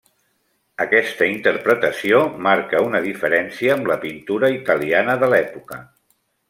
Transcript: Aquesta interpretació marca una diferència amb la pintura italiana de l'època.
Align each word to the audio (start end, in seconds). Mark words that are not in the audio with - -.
Aquesta 0.85 1.27
interpretació 1.33 2.23
marca 2.47 2.81
una 2.89 3.03
diferència 3.05 3.77
amb 3.77 3.93
la 3.95 4.01
pintura 4.07 4.53
italiana 4.59 5.21
de 5.25 5.35
l'època. 5.35 5.85